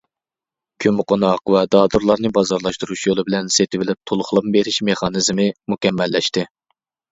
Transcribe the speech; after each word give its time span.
كۆممىقوناق 0.85 1.51
ۋە 1.55 1.61
دادۇرنى 1.75 2.31
بازارلاشتۇرۇش 2.39 3.05
يولى 3.09 3.27
بىلەن 3.29 3.53
سېتىۋېلىپ 3.59 4.01
تولۇقلىما 4.13 4.57
بېرىش 4.59 4.83
مېخانىزمى 4.91 5.49
مۇكەممەللەشتى. 5.75 6.49